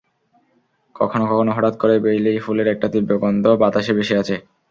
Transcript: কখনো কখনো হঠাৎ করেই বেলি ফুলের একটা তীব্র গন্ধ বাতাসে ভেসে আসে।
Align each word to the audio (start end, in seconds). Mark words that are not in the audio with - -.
কখনো 0.95 1.23
কখনো 1.25 1.51
হঠাৎ 1.53 1.75
করেই 1.81 2.03
বেলি 2.05 2.33
ফুলের 2.45 2.67
একটা 2.69 2.87
তীব্র 2.93 3.11
গন্ধ 3.23 3.45
বাতাসে 3.61 3.91
ভেসে 3.97 4.15
আসে। 4.21 4.35